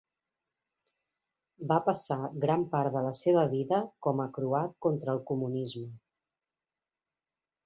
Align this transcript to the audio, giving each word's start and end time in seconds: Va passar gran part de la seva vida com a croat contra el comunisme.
Va 1.71 1.77
passar 1.89 2.17
gran 2.45 2.63
part 2.71 2.93
de 2.95 3.03
la 3.09 3.11
seva 3.19 3.43
vida 3.53 3.83
com 4.07 4.25
a 4.25 4.29
croat 4.39 4.75
contra 4.87 5.15
el 5.15 5.23
comunisme. 5.33 5.87